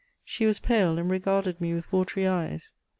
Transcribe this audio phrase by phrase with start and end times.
[0.23, 2.71] She was pale, and regarded me with watery eyes.